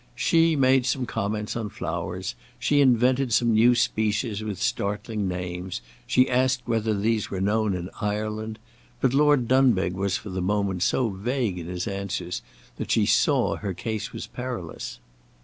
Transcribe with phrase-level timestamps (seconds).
[0.15, 6.27] She made some comments on flowers; she invented some new species with startling names; she
[6.27, 8.57] asked whether these were known in Ireland;
[8.99, 12.41] but Lord Dunbeg was for the moment so vague in his answers
[12.77, 14.99] that she saw her case was perilous.